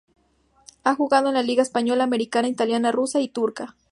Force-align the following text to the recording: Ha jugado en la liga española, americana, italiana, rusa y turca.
Ha 0.83 0.95
jugado 0.95 1.27
en 1.27 1.35
la 1.35 1.43
liga 1.43 1.61
española, 1.61 2.03
americana, 2.03 2.47
italiana, 2.47 2.91
rusa 2.91 3.19
y 3.19 3.27
turca. 3.27 3.75